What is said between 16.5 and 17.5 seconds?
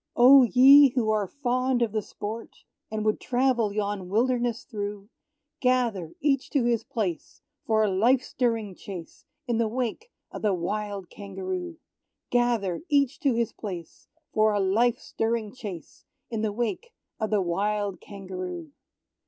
wake of the